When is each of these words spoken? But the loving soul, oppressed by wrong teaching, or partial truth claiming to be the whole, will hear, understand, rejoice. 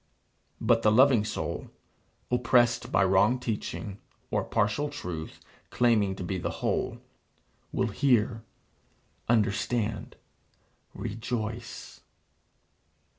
But 0.59 0.81
the 0.81 0.91
loving 0.91 1.23
soul, 1.23 1.69
oppressed 2.31 2.91
by 2.91 3.03
wrong 3.03 3.39
teaching, 3.39 3.99
or 4.31 4.43
partial 4.43 4.89
truth 4.89 5.39
claiming 5.69 6.15
to 6.15 6.23
be 6.23 6.39
the 6.39 6.49
whole, 6.65 6.97
will 7.71 7.89
hear, 7.89 8.41
understand, 9.29 10.15
rejoice. 10.95 12.01